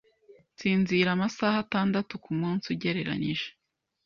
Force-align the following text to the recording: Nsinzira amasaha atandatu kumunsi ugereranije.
Nsinzira 0.53 1.09
amasaha 1.15 1.57
atandatu 1.65 2.13
kumunsi 2.23 2.65
ugereranije. 2.73 3.47